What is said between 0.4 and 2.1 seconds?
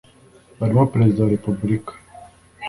barimo Perezida wa Repubulika